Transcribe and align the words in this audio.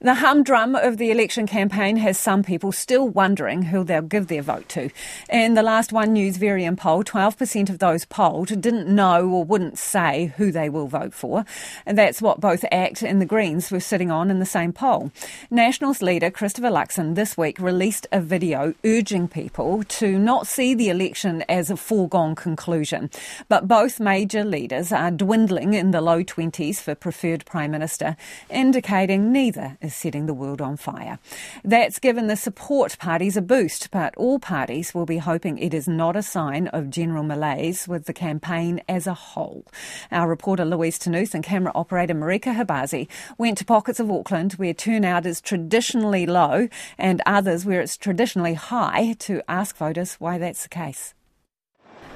The 0.00 0.14
humdrum 0.14 0.76
of 0.76 0.96
the 0.96 1.10
election 1.10 1.48
campaign 1.48 1.96
has 1.96 2.16
some 2.16 2.44
people 2.44 2.70
still 2.70 3.08
wondering 3.08 3.62
who 3.62 3.82
they'll 3.82 4.00
give 4.00 4.28
their 4.28 4.42
vote 4.42 4.68
to. 4.68 4.90
In 5.28 5.54
the 5.54 5.62
last 5.64 5.92
One 5.92 6.12
News 6.12 6.38
Verian 6.38 6.76
poll, 6.76 7.02
12% 7.02 7.68
of 7.68 7.80
those 7.80 8.04
polled 8.04 8.60
didn't 8.60 8.86
know 8.86 9.28
or 9.28 9.42
wouldn't 9.42 9.76
say 9.76 10.32
who 10.36 10.52
they 10.52 10.68
will 10.68 10.86
vote 10.86 11.12
for. 11.12 11.44
And 11.84 11.98
that's 11.98 12.22
what 12.22 12.40
both 12.40 12.64
ACT 12.70 13.02
and 13.02 13.20
the 13.20 13.26
Greens 13.26 13.72
were 13.72 13.80
sitting 13.80 14.08
on 14.08 14.30
in 14.30 14.38
the 14.38 14.46
same 14.46 14.72
poll. 14.72 15.10
Nationals 15.50 16.00
leader 16.00 16.30
Christopher 16.30 16.70
Luxon 16.70 17.16
this 17.16 17.36
week 17.36 17.58
released 17.58 18.06
a 18.12 18.20
video 18.20 18.74
urging 18.84 19.26
people 19.26 19.82
to 19.82 20.16
not 20.16 20.46
see 20.46 20.74
the 20.74 20.90
election 20.90 21.42
as 21.48 21.70
a 21.70 21.76
foregone 21.76 22.36
conclusion. 22.36 23.10
But 23.48 23.66
both 23.66 23.98
major 23.98 24.44
leaders 24.44 24.92
are 24.92 25.10
dwindling 25.10 25.74
in 25.74 25.90
the 25.90 26.00
low 26.00 26.22
20s 26.22 26.76
for 26.76 26.94
preferred 26.94 27.44
Prime 27.46 27.72
Minister, 27.72 28.16
indicating 28.48 29.32
neither 29.32 29.76
is 29.88 29.94
setting 29.94 30.26
the 30.26 30.34
world 30.34 30.60
on 30.60 30.76
fire. 30.76 31.18
That's 31.64 31.98
given 31.98 32.28
the 32.28 32.36
support 32.36 32.96
parties 32.98 33.36
a 33.36 33.42
boost, 33.42 33.90
but 33.90 34.14
all 34.16 34.38
parties 34.38 34.94
will 34.94 35.06
be 35.06 35.18
hoping 35.18 35.58
it 35.58 35.74
is 35.74 35.88
not 35.88 36.14
a 36.14 36.22
sign 36.22 36.68
of 36.68 36.90
general 36.90 37.24
malaise 37.24 37.88
with 37.88 38.04
the 38.04 38.12
campaign 38.12 38.80
as 38.88 39.06
a 39.06 39.14
whole. 39.14 39.64
Our 40.12 40.28
reporter 40.28 40.64
Louise 40.64 40.98
Ternouth 40.98 41.34
and 41.34 41.42
camera 41.42 41.72
operator 41.74 42.14
Marika 42.14 42.54
Khabazi 42.54 43.08
went 43.36 43.58
to 43.58 43.64
pockets 43.64 43.98
of 43.98 44.10
Auckland 44.10 44.52
where 44.52 44.74
turnout 44.74 45.26
is 45.26 45.40
traditionally 45.40 46.26
low 46.26 46.68
and 46.96 47.20
others 47.26 47.64
where 47.64 47.80
it's 47.80 47.96
traditionally 47.96 48.54
high 48.54 49.14
to 49.20 49.42
ask 49.48 49.76
voters 49.76 50.14
why 50.14 50.38
that's 50.38 50.62
the 50.62 50.68
case. 50.68 51.14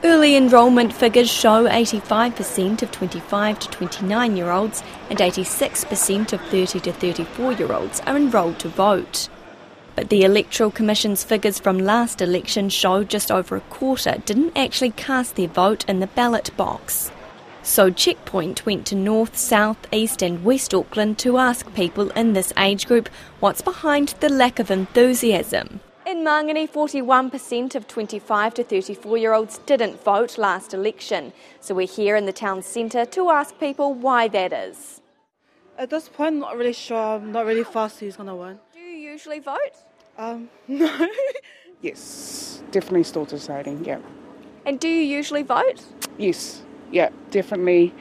Early 0.04 0.34
enrolment 0.34 0.92
figures 0.92 1.30
show 1.30 1.68
85% 1.68 2.82
of 2.82 2.90
25 2.90 3.58
to 3.60 3.68
29 3.68 4.36
year 4.36 4.50
olds 4.50 4.82
and 5.08 5.20
86% 5.20 6.32
of 6.32 6.40
30 6.40 6.80
to 6.80 6.92
34 6.92 7.52
year 7.52 7.72
olds 7.72 8.00
are 8.00 8.16
enrolled 8.16 8.58
to 8.58 8.68
vote. 8.68 9.28
But 9.94 10.08
the 10.08 10.24
Electoral 10.24 10.72
Commission's 10.72 11.22
figures 11.22 11.60
from 11.60 11.78
last 11.78 12.20
election 12.20 12.68
show 12.68 13.04
just 13.04 13.30
over 13.30 13.54
a 13.54 13.60
quarter 13.60 14.20
didn't 14.26 14.58
actually 14.58 14.90
cast 14.90 15.36
their 15.36 15.46
vote 15.46 15.84
in 15.88 16.00
the 16.00 16.08
ballot 16.08 16.50
box. 16.56 17.12
So 17.62 17.88
Checkpoint 17.88 18.66
went 18.66 18.86
to 18.86 18.96
North, 18.96 19.36
South, 19.36 19.86
East, 19.92 20.20
and 20.20 20.42
West 20.42 20.74
Auckland 20.74 21.18
to 21.18 21.38
ask 21.38 21.72
people 21.74 22.10
in 22.10 22.32
this 22.32 22.52
age 22.58 22.88
group 22.88 23.08
what's 23.38 23.62
behind 23.62 24.16
the 24.18 24.28
lack 24.28 24.58
of 24.58 24.68
enthusiasm. 24.68 25.78
In 26.12 26.24
Mangere, 26.24 26.68
41% 26.68 27.74
of 27.74 27.88
25 27.88 28.52
to 28.54 28.64
34 28.64 29.16
year 29.16 29.32
olds 29.32 29.56
didn't 29.64 30.04
vote 30.04 30.36
last 30.36 30.74
election. 30.74 31.32
So 31.60 31.74
we're 31.74 31.86
here 31.86 32.16
in 32.16 32.26
the 32.26 32.34
town 32.34 32.60
centre 32.60 33.06
to 33.06 33.30
ask 33.30 33.58
people 33.58 33.94
why 33.94 34.28
that 34.28 34.52
is. 34.52 35.00
At 35.78 35.88
this 35.88 36.10
point, 36.10 36.34
I'm 36.34 36.40
not 36.40 36.58
really 36.58 36.74
sure. 36.74 37.16
I'm 37.16 37.32
not 37.32 37.46
really 37.46 37.64
fast 37.64 37.98
who's 38.00 38.16
going 38.16 38.26
to 38.26 38.34
win. 38.34 38.58
Do 38.74 38.80
you 38.80 39.10
usually 39.10 39.38
vote? 39.38 39.74
Um, 40.18 40.50
no. 40.68 41.08
Yes, 41.80 42.62
definitely 42.72 43.04
still 43.04 43.24
deciding, 43.24 43.82
yeah. 43.86 44.00
And 44.66 44.78
do 44.78 44.88
you 44.88 45.16
usually 45.16 45.42
vote? 45.42 45.82
Yes, 46.18 46.60
yeah, 46.90 47.08
definitely 47.30 47.94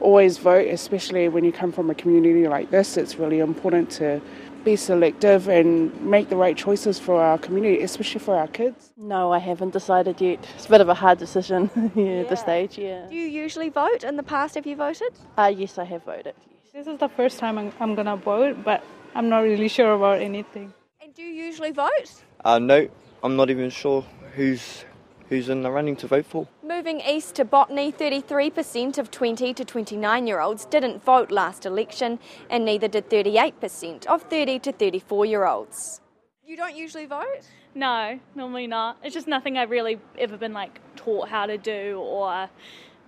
always 0.00 0.38
vote, 0.38 0.68
especially 0.68 1.28
when 1.28 1.44
you 1.44 1.52
come 1.52 1.72
from 1.72 1.90
a 1.90 1.94
community 1.94 2.48
like 2.48 2.70
this. 2.70 2.96
It's 2.96 3.16
really 3.16 3.40
important 3.40 3.90
to 4.00 4.22
be 4.64 4.76
selective 4.76 5.48
and 5.48 5.98
make 6.02 6.28
the 6.28 6.36
right 6.36 6.56
choices 6.56 6.98
for 6.98 7.20
our 7.22 7.38
community, 7.38 7.82
especially 7.82 8.20
for 8.20 8.36
our 8.36 8.48
kids. 8.48 8.92
No, 8.96 9.32
I 9.32 9.38
haven't 9.38 9.70
decided 9.72 10.20
yet. 10.20 10.46
It's 10.56 10.66
a 10.66 10.70
bit 10.70 10.80
of 10.80 10.88
a 10.88 10.94
hard 10.94 11.18
decision 11.18 11.70
yeah, 11.74 11.90
Yeah. 12.04 12.20
at 12.20 12.28
this 12.28 12.40
stage, 12.40 12.78
yeah. 12.78 13.06
Do 13.08 13.14
you 13.14 13.26
usually 13.26 13.68
vote? 13.68 14.04
In 14.04 14.16
the 14.16 14.22
past, 14.22 14.54
have 14.56 14.66
you 14.66 14.76
voted? 14.76 15.12
Uh, 15.36 15.52
yes, 15.54 15.78
I 15.78 15.84
have 15.84 16.04
voted. 16.04 16.34
This 16.72 16.86
is 16.86 16.98
the 16.98 17.08
first 17.08 17.38
time 17.38 17.58
I'm, 17.58 17.72
I'm 17.80 17.94
going 17.94 18.06
to 18.06 18.16
vote, 18.16 18.62
but 18.64 18.84
I'm 19.14 19.28
not 19.28 19.40
really 19.40 19.68
sure 19.68 19.94
about 19.94 20.20
anything. 20.20 20.72
And 21.02 21.14
do 21.14 21.22
you 21.22 21.32
usually 21.46 21.70
vote? 21.72 22.12
Uh, 22.44 22.58
no, 22.58 22.88
I'm 23.22 23.36
not 23.36 23.50
even 23.50 23.70
sure 23.70 24.04
who's 24.34 24.84
who's 25.28 25.48
in 25.50 25.62
the 25.62 25.70
running 25.70 25.94
to 25.96 26.06
vote 26.06 26.24
for. 26.24 26.46
Moving 26.68 27.00
east 27.00 27.34
to 27.36 27.46
Botany, 27.46 27.90
33% 27.90 28.98
of 28.98 29.10
20 29.10 29.54
to 29.54 29.64
29 29.64 30.26
year 30.26 30.38
olds 30.38 30.66
didn't 30.66 31.02
vote 31.02 31.30
last 31.30 31.64
election, 31.64 32.18
and 32.50 32.62
neither 32.66 32.86
did 32.88 33.08
38% 33.08 34.04
of 34.04 34.20
30 34.24 34.58
to 34.58 34.72
34 34.72 35.24
year 35.24 35.46
olds. 35.46 36.02
You 36.44 36.58
don't 36.58 36.76
usually 36.76 37.06
vote? 37.06 37.48
No, 37.74 38.20
normally 38.34 38.66
not. 38.66 38.98
It's 39.02 39.14
just 39.14 39.26
nothing 39.26 39.56
I've 39.56 39.70
really 39.70 39.98
ever 40.18 40.36
been 40.36 40.52
like 40.52 40.78
taught 40.94 41.30
how 41.30 41.46
to 41.46 41.56
do 41.56 42.00
or 42.04 42.50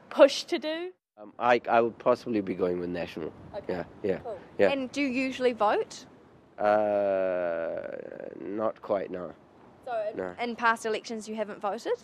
pushed 0.09 0.49
to 0.49 0.59
do. 0.59 0.93
Um, 1.21 1.35
I 1.39 1.61
I 1.69 1.83
would 1.83 1.99
possibly 1.99 2.41
be 2.41 2.55
going 2.55 2.81
with 2.81 2.89
national. 2.89 3.31
Yeah, 3.69 3.85
yeah, 4.03 4.21
Cool. 4.21 4.41
yeah. 4.57 4.71
And 4.71 4.91
do 4.91 5.03
you 5.03 5.09
usually 5.09 5.53
vote? 5.53 6.07
Uh, 6.59 7.77
not 8.41 8.81
quite. 8.81 9.11
No, 9.11 9.35
So 9.85 10.13
No. 10.17 10.35
in 10.41 10.57
past 10.57 10.87
elections 10.87 11.29
you 11.29 11.35
haven't 11.35 11.61
voted? 11.61 11.99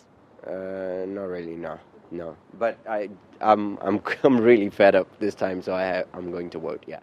Uh, 0.45 1.05
not 1.07 1.23
really. 1.29 1.55
No, 1.55 1.79
no. 2.11 2.35
But 2.53 2.77
I 2.87 3.09
I'm 3.41 3.77
I'm 3.81 4.01
I'm 4.23 4.39
really 4.39 4.69
fed 4.69 4.95
up 4.95 5.07
this 5.19 5.35
time, 5.35 5.61
so 5.61 5.73
I, 5.73 6.03
I'm 6.13 6.31
going 6.31 6.49
to 6.51 6.59
vote. 6.59 6.83
Yeah. 6.87 6.99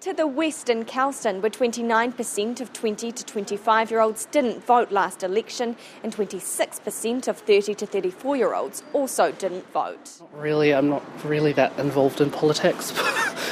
To 0.00 0.12
the 0.12 0.26
west 0.26 0.68
in 0.68 0.84
Kelston, 0.84 1.40
where 1.42 1.50
29% 1.50 2.60
of 2.60 2.72
20 2.72 3.12
to 3.12 3.24
25 3.24 3.90
year 3.92 4.00
olds 4.00 4.24
didn't 4.32 4.64
vote 4.64 4.90
last 4.90 5.22
election, 5.22 5.76
and 6.02 6.12
26% 6.12 7.28
of 7.28 7.38
30 7.38 7.74
to 7.76 7.86
34 7.86 8.36
year 8.36 8.52
olds 8.52 8.82
also 8.94 9.30
didn't 9.30 9.64
vote. 9.72 10.20
Really, 10.32 10.74
I'm 10.74 10.88
not 10.88 11.04
really 11.24 11.52
that 11.52 11.78
involved 11.78 12.20
in 12.20 12.32
politics, 12.32 12.92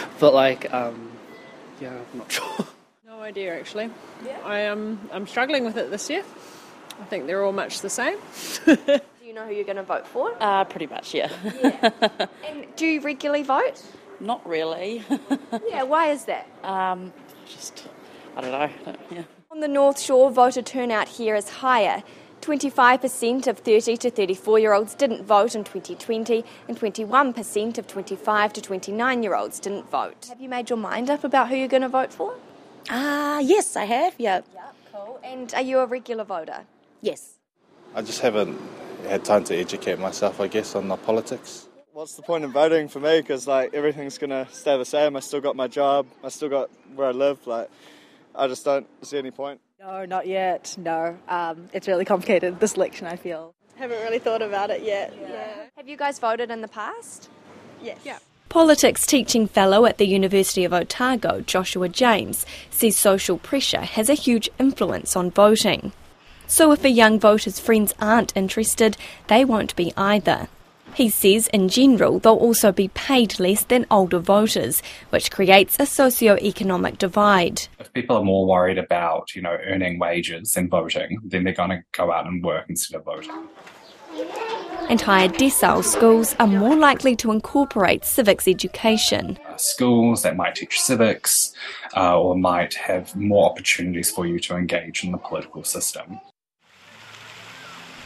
but 0.18 0.34
like, 0.34 0.74
um, 0.74 1.12
yeah, 1.80 1.92
I'm 2.12 2.18
not 2.18 2.32
sure. 2.32 2.66
No 3.06 3.20
idea 3.20 3.54
actually. 3.56 3.88
Yeah. 4.26 4.40
I 4.44 4.60
am 4.60 5.08
I'm 5.12 5.28
struggling 5.28 5.64
with 5.64 5.76
it 5.76 5.92
this 5.92 6.10
year. 6.10 6.24
I 7.00 7.04
think 7.04 7.28
they're 7.28 7.44
all 7.44 7.52
much 7.52 7.80
the 7.80 7.90
same. 7.90 8.18
Do 9.30 9.34
you 9.34 9.40
know 9.42 9.46
who 9.46 9.54
you're 9.54 9.62
going 9.62 9.76
to 9.76 9.84
vote 9.84 10.08
for? 10.08 10.34
Uh, 10.40 10.64
pretty 10.64 10.88
much, 10.88 11.14
yeah. 11.14 11.30
And 12.48 12.66
do 12.74 12.84
you 12.84 13.00
regularly 13.00 13.44
vote? 13.44 13.80
Not 14.18 14.44
really. 14.44 15.04
Yeah, 15.68 15.84
why 15.84 16.10
is 16.10 16.24
that? 16.24 16.48
um, 16.64 17.12
just, 17.48 17.86
I 18.36 18.40
don't 18.40 18.50
know. 18.50 18.96
Yeah. 19.12 19.22
On 19.52 19.60
the 19.60 19.68
North 19.68 20.00
Shore, 20.00 20.32
voter 20.32 20.62
turnout 20.62 21.06
here 21.06 21.36
is 21.36 21.48
higher. 21.48 22.02
25% 22.40 23.46
of 23.46 23.58
30 23.58 23.98
to 23.98 24.10
34 24.10 24.58
year 24.58 24.72
olds 24.72 24.96
didn't 24.96 25.24
vote 25.24 25.54
in 25.54 25.62
2020, 25.62 26.44
and 26.66 26.76
21% 26.76 27.78
of 27.78 27.86
25 27.86 28.52
to 28.52 28.60
29 28.60 29.22
year 29.22 29.36
olds 29.36 29.60
didn't 29.60 29.88
vote. 29.88 30.26
Have 30.28 30.40
you 30.40 30.48
made 30.48 30.68
your 30.70 30.76
mind 30.76 31.08
up 31.08 31.22
about 31.22 31.50
who 31.50 31.54
you're 31.54 31.68
going 31.68 31.82
to 31.82 31.88
vote 31.88 32.12
for? 32.12 32.34
Ah, 32.88 33.38
yes, 33.38 33.76
I 33.76 33.84
have, 33.84 34.14
yeah. 34.18 34.40
Yeah, 34.52 34.70
cool. 34.92 35.20
And 35.22 35.54
are 35.54 35.62
you 35.62 35.78
a 35.78 35.86
regular 35.86 36.24
voter? 36.24 36.64
Yes. 37.00 37.34
I 37.94 38.02
just 38.02 38.20
haven't 38.22 38.58
had 39.08 39.24
time 39.24 39.44
to 39.44 39.56
educate 39.56 39.98
myself, 39.98 40.40
I 40.40 40.48
guess, 40.48 40.74
on 40.74 40.88
the 40.88 40.96
politics. 40.96 41.68
What's 41.92 42.14
the 42.14 42.22
point 42.22 42.44
in 42.44 42.52
voting 42.52 42.88
for 42.88 43.00
me? 43.00 43.20
Because 43.20 43.46
like 43.46 43.74
everything's 43.74 44.16
gonna 44.16 44.46
stay 44.52 44.76
the 44.78 44.84
same. 44.84 45.16
I 45.16 45.20
still 45.20 45.40
got 45.40 45.56
my 45.56 45.68
job. 45.68 46.06
I 46.24 46.28
still 46.28 46.48
got 46.48 46.70
where 46.94 47.08
I 47.08 47.10
live. 47.10 47.46
Like 47.46 47.68
I 48.34 48.46
just 48.46 48.64
don't 48.64 48.86
see 49.04 49.18
any 49.18 49.30
point. 49.30 49.60
No, 49.80 50.04
not 50.04 50.26
yet. 50.26 50.74
No. 50.78 51.16
Um, 51.28 51.68
it's 51.72 51.88
really 51.88 52.04
complicated, 52.04 52.60
this 52.60 52.74
election, 52.74 53.06
I 53.06 53.16
feel. 53.16 53.54
Haven't 53.76 54.02
really 54.02 54.18
thought 54.18 54.42
about 54.42 54.70
it 54.70 54.82
yet. 54.82 55.14
Have 55.76 55.88
you 55.88 55.96
guys 55.96 56.18
voted 56.18 56.50
in 56.50 56.60
the 56.60 56.68
past? 56.68 57.30
Yes. 57.82 57.98
Yeah. 58.04 58.18
Politics 58.50 59.06
teaching 59.06 59.46
fellow 59.46 59.86
at 59.86 59.96
the 59.96 60.06
University 60.06 60.64
of 60.64 60.72
Otago, 60.72 61.40
Joshua 61.40 61.88
James, 61.88 62.44
says 62.68 62.96
social 62.96 63.38
pressure 63.38 63.80
has 63.80 64.10
a 64.10 64.14
huge 64.14 64.50
influence 64.58 65.16
on 65.16 65.30
voting. 65.30 65.92
So 66.50 66.72
if 66.72 66.84
a 66.84 66.90
young 66.90 67.20
voter's 67.20 67.60
friends 67.60 67.94
aren't 68.00 68.36
interested, 68.36 68.96
they 69.28 69.44
won't 69.44 69.76
be 69.76 69.92
either. 69.96 70.48
He 70.94 71.08
says 71.08 71.46
in 71.46 71.68
general 71.68 72.18
they'll 72.18 72.34
also 72.34 72.72
be 72.72 72.88
paid 72.88 73.38
less 73.38 73.62
than 73.62 73.86
older 73.88 74.18
voters, 74.18 74.82
which 75.10 75.30
creates 75.30 75.76
a 75.78 75.86
socio-economic 75.86 76.98
divide. 76.98 77.68
If 77.78 77.92
people 77.92 78.16
are 78.16 78.24
more 78.24 78.48
worried 78.48 78.78
about, 78.78 79.32
you 79.36 79.42
know, 79.42 79.56
earning 79.64 80.00
wages 80.00 80.50
than 80.50 80.68
voting, 80.68 81.20
then 81.22 81.44
they're 81.44 81.52
going 81.52 81.70
to 81.70 81.84
go 81.92 82.10
out 82.10 82.26
and 82.26 82.42
work 82.42 82.66
instead 82.68 82.98
of 82.98 83.04
voting. 83.04 83.48
And 84.88 85.00
higher 85.00 85.28
decile 85.28 85.84
schools 85.84 86.34
are 86.40 86.48
more 86.48 86.74
likely 86.74 87.14
to 87.14 87.30
incorporate 87.30 88.04
civics 88.04 88.48
education. 88.48 89.38
Uh, 89.48 89.56
schools 89.56 90.24
that 90.24 90.36
might 90.36 90.56
teach 90.56 90.80
civics 90.80 91.54
uh, 91.96 92.20
or 92.20 92.36
might 92.36 92.74
have 92.74 93.14
more 93.14 93.48
opportunities 93.48 94.10
for 94.10 94.26
you 94.26 94.40
to 94.40 94.56
engage 94.56 95.04
in 95.04 95.12
the 95.12 95.18
political 95.18 95.62
system. 95.62 96.18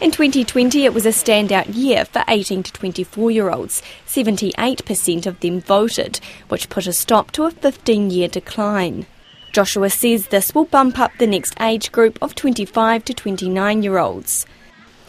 In 0.04 0.10
2020, 0.10 0.84
it 0.84 0.92
was 0.92 1.06
a 1.06 1.08
standout 1.08 1.74
year 1.74 2.04
for 2.04 2.22
18 2.28 2.62
to 2.64 2.72
24 2.74 3.30
year 3.30 3.48
olds. 3.48 3.82
78% 4.06 5.24
of 5.24 5.40
them 5.40 5.62
voted, 5.62 6.20
which 6.48 6.68
put 6.68 6.86
a 6.86 6.92
stop 6.92 7.30
to 7.30 7.44
a 7.44 7.50
15 7.50 8.10
year 8.10 8.28
decline. 8.28 9.06
Joshua 9.52 9.88
says 9.88 10.26
this 10.26 10.54
will 10.54 10.66
bump 10.66 10.98
up 10.98 11.12
the 11.18 11.26
next 11.26 11.58
age 11.58 11.90
group 11.90 12.18
of 12.20 12.34
25 12.34 13.02
to 13.06 13.14
29 13.14 13.82
year 13.82 13.96
olds. 13.96 14.44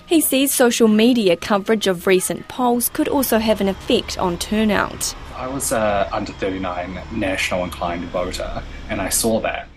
He 0.06 0.22
says 0.22 0.54
social 0.54 0.88
media 0.88 1.36
coverage 1.36 1.88
of 1.88 2.08
recent 2.08 2.48
polls 2.48 2.88
could 2.88 3.10
also 3.10 3.40
have 3.40 3.60
an 3.60 3.68
effect 3.68 4.18
on 4.18 4.38
turnout. 4.38 5.14
I 5.36 5.50
was 5.50 5.74
a 5.74 6.08
under 6.14 6.32
39 6.32 7.02
national 7.12 7.66
inclined 7.66 8.06
voter, 8.06 8.64
and 8.90 9.02
I 9.02 9.10
saw 9.10 9.42
that. 9.42 9.68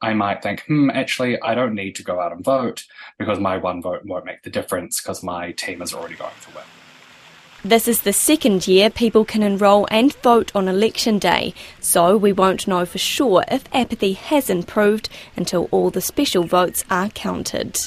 I 0.00 0.14
might 0.14 0.42
think, 0.42 0.62
hmm, 0.62 0.90
actually, 0.90 1.40
I 1.42 1.54
don't 1.54 1.74
need 1.74 1.96
to 1.96 2.04
go 2.04 2.20
out 2.20 2.32
and 2.32 2.44
vote 2.44 2.84
because 3.18 3.40
my 3.40 3.56
one 3.56 3.82
vote 3.82 4.04
won't 4.04 4.24
make 4.24 4.42
the 4.42 4.50
difference 4.50 5.00
because 5.00 5.22
my 5.22 5.52
team 5.52 5.82
is 5.82 5.92
already 5.92 6.14
going 6.14 6.34
to 6.42 6.54
win. 6.54 6.64
This 7.64 7.88
is 7.88 8.02
the 8.02 8.12
second 8.12 8.68
year 8.68 8.88
people 8.88 9.24
can 9.24 9.42
enrol 9.42 9.88
and 9.90 10.14
vote 10.22 10.52
on 10.54 10.68
election 10.68 11.18
day, 11.18 11.54
so 11.80 12.16
we 12.16 12.32
won't 12.32 12.68
know 12.68 12.86
for 12.86 12.98
sure 12.98 13.44
if 13.50 13.64
apathy 13.74 14.12
has 14.12 14.48
improved 14.48 15.08
until 15.34 15.68
all 15.72 15.90
the 15.90 16.00
special 16.00 16.44
votes 16.44 16.84
are 16.88 17.08
counted. 17.08 17.80